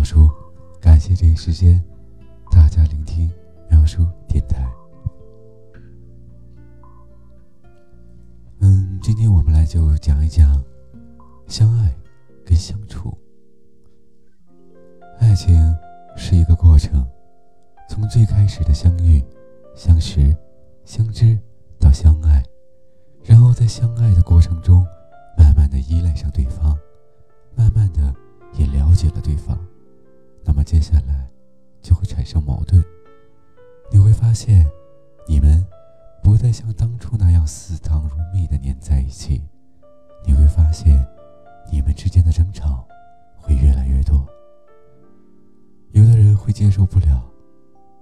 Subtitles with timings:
[0.00, 0.30] 苗叔，
[0.80, 1.78] 感谢这一时间
[2.50, 3.30] 大家聆听
[3.68, 4.66] 苗叔电台。
[8.60, 10.64] 嗯，今天我们来就讲一讲
[11.46, 11.94] 相爱
[12.46, 13.14] 跟相处。
[15.18, 15.54] 爱情
[16.16, 17.06] 是一个过程，
[17.86, 19.22] 从最开始的相遇、
[19.76, 20.34] 相识、
[20.86, 21.38] 相知
[21.78, 22.42] 到相爱，
[23.22, 24.82] 然后在相爱的过程中，
[25.36, 26.74] 慢慢的依赖上对方，
[27.54, 28.14] 慢慢的
[28.54, 29.58] 也了解了对方，
[30.70, 31.28] 接下来
[31.82, 32.80] 就会产生矛盾。
[33.90, 34.64] 你会发现，
[35.26, 35.66] 你们
[36.22, 39.42] 不再像当初那样似糖如蜜的粘在一起，
[40.24, 41.04] 你会发现，
[41.72, 42.86] 你们之间的争吵
[43.36, 44.24] 会越来越多。
[45.90, 47.20] 有的人会接受不了，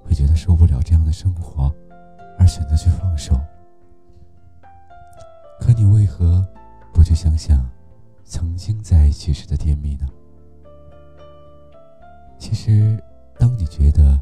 [0.05, 1.75] 会觉得受不了这样的生活，
[2.39, 3.35] 而选择去放手。
[5.59, 6.47] 可你为何
[6.93, 7.67] 不去想想
[8.27, 10.07] 曾经在一起时的甜蜜呢？
[12.39, 12.97] 其实，
[13.37, 14.19] 当你觉得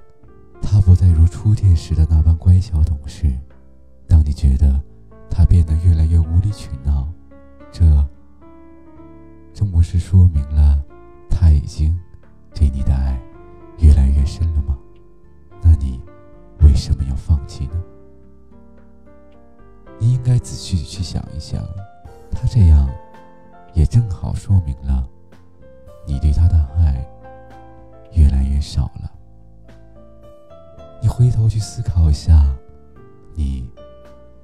[0.62, 3.30] 他不再如初见时的那般乖巧懂事，
[4.08, 4.80] 当你觉得
[5.30, 7.06] 他变得越来越无理取闹，
[7.70, 7.84] 这，
[9.52, 10.82] 这不是说明了
[11.30, 11.96] 他已经
[12.54, 13.20] 对你的爱？
[13.78, 14.78] 越来越深了吗？
[15.62, 16.00] 那你
[16.60, 17.82] 为什么要放弃呢？
[19.98, 21.62] 你应该仔细去想一想，
[22.30, 22.88] 他这样
[23.74, 25.06] 也正好说明了
[26.06, 27.06] 你对他的爱
[28.16, 29.12] 越来越少了。
[31.00, 32.44] 你回头去思考一下，
[33.34, 33.70] 你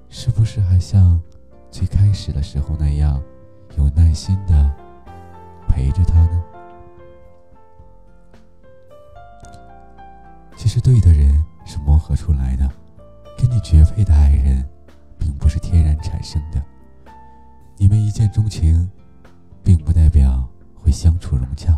[0.09, 1.21] 是不是还像
[1.71, 3.21] 最开始的时候那样
[3.77, 4.71] 有耐心的
[5.69, 6.43] 陪着他呢？
[10.57, 12.71] 其实，对的人是磨合出来的，
[13.37, 14.65] 跟你绝配的爱人，
[15.19, 16.63] 并不是天然产生的。
[17.77, 18.89] 你们一见钟情，
[19.65, 21.77] 并不代表会相处融洽，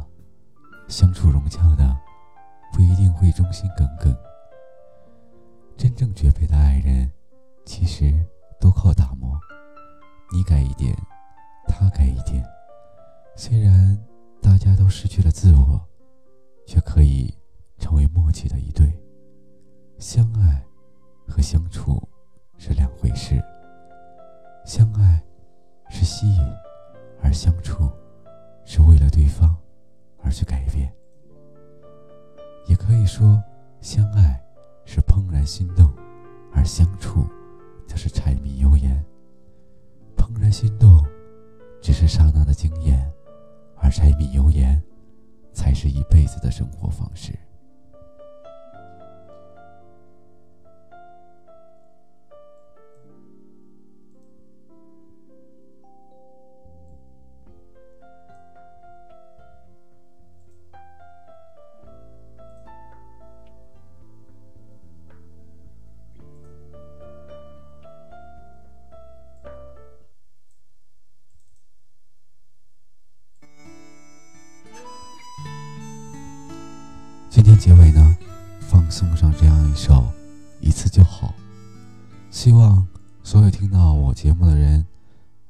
[0.89, 1.97] 相处融洽的，
[2.73, 4.17] 不一定会忠心耿耿。
[5.77, 7.11] 真正绝配的爱人，
[7.65, 8.13] 其实
[8.61, 9.39] 都靠打磨，
[10.33, 10.97] 你改一点，
[11.69, 12.45] 他改一点，
[13.37, 13.99] 虽然
[14.41, 15.81] 大家都失去了自我，
[16.67, 17.35] 却可以。
[17.77, 18.99] 成为默契的一对，
[19.99, 20.65] 相爱
[21.29, 22.01] 和相处
[22.57, 23.43] 是两回事。
[24.65, 25.23] 相爱
[25.91, 26.41] 是吸引，
[27.21, 27.91] 而相处
[28.65, 29.55] 是为了对方
[30.25, 30.91] 而去改变。
[32.67, 33.41] 也可以说，
[33.81, 34.43] 相爱
[34.87, 35.93] 是怦然心动，
[36.51, 37.27] 而相处
[37.87, 39.05] 则是柴米油盐。
[40.17, 41.05] 怦然心动
[41.83, 43.13] 只是刹那的经验，
[43.77, 44.83] 而柴米油盐
[45.53, 47.39] 才是一辈子的生活方式。
[77.35, 78.17] 今天结尾呢，
[78.61, 79.93] 放送上这样一首
[80.61, 81.27] 《一次就好》，
[82.31, 82.87] 希望
[83.25, 84.87] 所有听到我节目的人，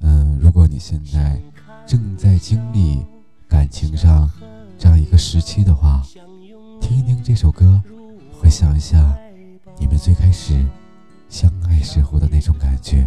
[0.00, 1.38] 嗯，如果你现在
[1.86, 3.04] 正在经历
[3.46, 4.30] 感情上
[4.78, 6.02] 这样一个时期的话，
[6.80, 7.82] 听一听这首歌，
[8.32, 9.14] 回想一下
[9.78, 10.58] 你们最开始
[11.28, 13.06] 相爱时候的那种感觉。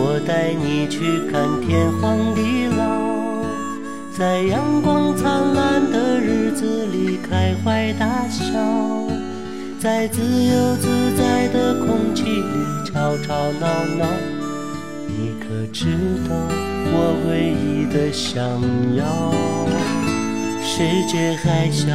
[0.00, 1.00] 我带你去
[1.30, 3.42] 看天荒地老，
[4.16, 8.44] 在阳光灿烂的日子里开怀大笑，
[9.80, 10.86] 在自由自
[11.16, 13.66] 在的空气里吵吵闹
[13.98, 14.06] 闹。
[15.08, 15.86] 你可知
[16.28, 16.34] 道
[16.92, 18.38] 我唯一的想
[18.94, 19.04] 要？
[20.62, 21.88] 世界还小，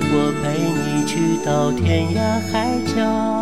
[0.00, 3.41] 我陪你去到天涯海角。